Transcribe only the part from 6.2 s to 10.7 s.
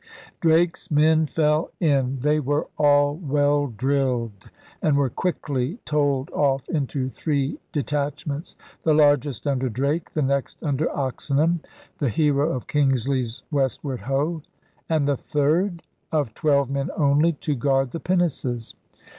off into three detachments. The largest under Drake, the next